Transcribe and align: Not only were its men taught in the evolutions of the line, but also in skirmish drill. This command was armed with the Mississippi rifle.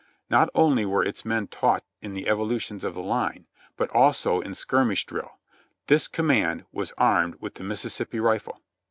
Not 0.31 0.49
only 0.55 0.83
were 0.83 1.03
its 1.03 1.23
men 1.25 1.45
taught 1.45 1.83
in 2.01 2.13
the 2.15 2.27
evolutions 2.27 2.83
of 2.83 2.95
the 2.95 3.03
line, 3.03 3.45
but 3.77 3.87
also 3.91 4.39
in 4.41 4.55
skirmish 4.55 5.05
drill. 5.05 5.37
This 5.85 6.07
command 6.07 6.65
was 6.71 6.91
armed 6.97 7.35
with 7.39 7.53
the 7.53 7.63
Mississippi 7.63 8.19
rifle. 8.19 8.63